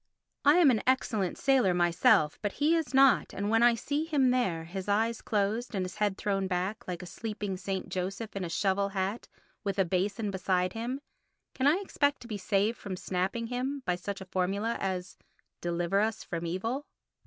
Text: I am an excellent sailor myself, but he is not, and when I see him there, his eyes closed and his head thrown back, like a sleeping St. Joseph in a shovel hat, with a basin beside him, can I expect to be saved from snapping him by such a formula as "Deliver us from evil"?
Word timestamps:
I 0.43 0.55
am 0.55 0.71
an 0.71 0.81
excellent 0.87 1.37
sailor 1.37 1.75
myself, 1.75 2.39
but 2.41 2.53
he 2.53 2.75
is 2.75 2.91
not, 2.91 3.35
and 3.35 3.51
when 3.51 3.61
I 3.61 3.75
see 3.75 4.05
him 4.05 4.31
there, 4.31 4.63
his 4.63 4.87
eyes 4.89 5.21
closed 5.21 5.75
and 5.75 5.85
his 5.85 5.97
head 5.97 6.17
thrown 6.17 6.47
back, 6.47 6.87
like 6.87 7.03
a 7.03 7.05
sleeping 7.05 7.55
St. 7.55 7.87
Joseph 7.87 8.35
in 8.35 8.43
a 8.43 8.49
shovel 8.49 8.89
hat, 8.89 9.27
with 9.63 9.77
a 9.77 9.85
basin 9.85 10.31
beside 10.31 10.73
him, 10.73 11.01
can 11.53 11.67
I 11.67 11.75
expect 11.81 12.21
to 12.23 12.27
be 12.27 12.39
saved 12.39 12.79
from 12.79 12.95
snapping 12.97 13.45
him 13.45 13.83
by 13.85 13.93
such 13.93 14.21
a 14.21 14.25
formula 14.25 14.75
as 14.79 15.17
"Deliver 15.61 15.99
us 15.99 16.23
from 16.23 16.47
evil"? 16.47 16.87